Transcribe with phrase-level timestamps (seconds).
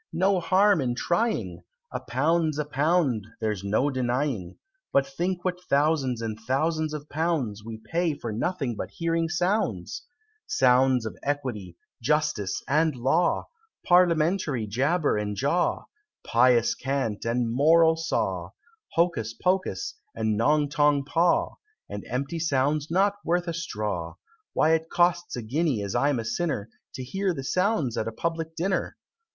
[0.13, 1.61] no harm in trying!
[1.91, 4.57] A pound's a pound there's no denying;
[4.91, 10.01] But think what thousands and thousands of pounds We pay for nothing but hearing sounds:
[10.47, 13.47] Sounds of Equity, Justice, and Law,
[13.85, 15.83] Parliamentary jabber and jaw,
[16.25, 18.49] Pious cant and moral saw,
[18.93, 21.57] Hocus pocus, and Nong tong paw,
[21.87, 24.15] And empty sounds not worth a straw;
[24.53, 28.11] Why it costs a guinea, as I'm a sinner, To hear the sounds at a
[28.11, 28.97] Public Dinner!